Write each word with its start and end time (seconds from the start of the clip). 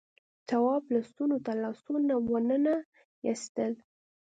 تواب 0.49 0.83
لستونو 0.93 1.37
ته 1.45 1.51
لاسونه 1.61 2.13
وننه 2.33 2.75
ایستل. 3.27 3.73